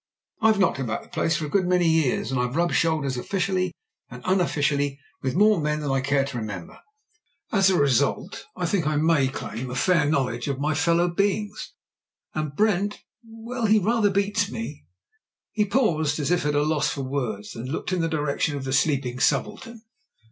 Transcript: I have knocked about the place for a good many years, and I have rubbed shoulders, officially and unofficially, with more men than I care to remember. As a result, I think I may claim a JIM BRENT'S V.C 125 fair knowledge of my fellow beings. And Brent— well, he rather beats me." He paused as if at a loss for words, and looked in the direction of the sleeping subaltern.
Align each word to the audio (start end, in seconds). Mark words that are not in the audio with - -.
I 0.41 0.47
have 0.47 0.57
knocked 0.57 0.79
about 0.79 1.03
the 1.03 1.09
place 1.09 1.37
for 1.37 1.45
a 1.45 1.49
good 1.49 1.67
many 1.67 1.87
years, 1.87 2.31
and 2.31 2.39
I 2.39 2.45
have 2.45 2.55
rubbed 2.55 2.73
shoulders, 2.73 3.17
officially 3.17 3.71
and 4.09 4.23
unofficially, 4.25 4.97
with 5.21 5.35
more 5.35 5.61
men 5.61 5.81
than 5.81 5.91
I 5.91 6.01
care 6.01 6.25
to 6.25 6.37
remember. 6.39 6.79
As 7.51 7.69
a 7.69 7.79
result, 7.79 8.47
I 8.55 8.65
think 8.65 8.87
I 8.87 8.95
may 8.95 9.27
claim 9.27 9.69
a 9.69 9.75
JIM 9.75 9.75
BRENT'S 9.75 9.85
V.C 9.85 9.91
125 9.91 9.95
fair 9.95 10.09
knowledge 10.09 10.47
of 10.47 10.59
my 10.59 10.73
fellow 10.73 11.07
beings. 11.07 11.73
And 12.33 12.55
Brent— 12.55 13.03
well, 13.45 13.67
he 13.67 13.77
rather 13.77 14.09
beats 14.09 14.49
me." 14.49 14.85
He 15.51 15.65
paused 15.65 16.19
as 16.19 16.31
if 16.31 16.47
at 16.47 16.55
a 16.55 16.63
loss 16.63 16.89
for 16.89 17.03
words, 17.03 17.55
and 17.55 17.69
looked 17.69 17.93
in 17.93 18.01
the 18.01 18.09
direction 18.09 18.57
of 18.57 18.63
the 18.63 18.73
sleeping 18.73 19.19
subaltern. 19.19 19.83